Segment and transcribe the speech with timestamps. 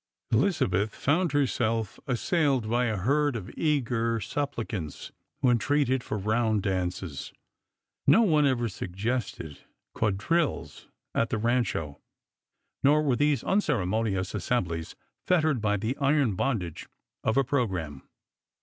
[0.31, 5.11] Elizabeth found herself assailed by ii herd of eager suppli cants,
[5.43, 7.31] who entreated for round dances.
[8.07, 9.59] No one ever suggested
[9.95, 12.01] quadrilles at the Rancho,
[12.81, 14.95] nor were these unceremonious assem blies
[15.27, 16.87] fettered by the iron bondage
[17.23, 18.01] of a programme.